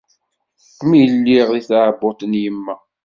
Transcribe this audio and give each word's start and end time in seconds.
Mi 0.89 1.01
lliɣ 1.13 1.47
di 1.53 1.61
tɛebbuḍt 1.69 2.21
n 2.25 2.33
yemma. 2.43 2.75